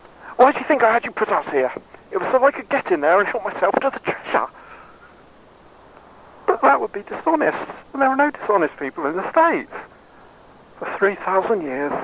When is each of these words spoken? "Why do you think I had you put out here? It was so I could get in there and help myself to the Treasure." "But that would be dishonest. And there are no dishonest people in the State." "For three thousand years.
"Why 0.37 0.51
do 0.51 0.57
you 0.59 0.65
think 0.65 0.81
I 0.83 0.93
had 0.93 1.05
you 1.05 1.11
put 1.11 1.29
out 1.29 1.49
here? 1.51 1.71
It 2.11 2.17
was 2.17 2.31
so 2.31 2.43
I 2.43 2.51
could 2.51 2.69
get 2.69 2.91
in 2.91 3.01
there 3.01 3.19
and 3.19 3.27
help 3.27 3.43
myself 3.45 3.75
to 3.75 3.91
the 3.91 3.99
Treasure." 3.99 4.47
"But 6.47 6.61
that 6.61 6.81
would 6.81 6.91
be 6.91 7.03
dishonest. 7.03 7.71
And 7.93 8.01
there 8.01 8.09
are 8.09 8.15
no 8.15 8.31
dishonest 8.31 8.77
people 8.77 9.05
in 9.05 9.15
the 9.15 9.29
State." 9.29 9.69
"For 10.79 10.87
three 10.97 11.13
thousand 11.13 11.61
years. 11.61 11.93